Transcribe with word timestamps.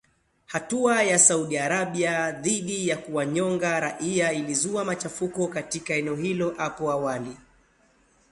Hatua 0.45 1.03
ya 1.03 1.19
Saudi 1.19 1.57
Arabia 1.57 2.31
dhidi 2.31 2.87
ya 2.87 2.97
kuwanyonga 2.97 3.79
raia 3.79 4.33
ilizua 4.33 4.85
machafuko 4.85 5.47
katika 5.47 5.93
eneo 5.93 6.15
hilo 6.15 6.53
hapo 6.57 6.91
awali 6.91 7.37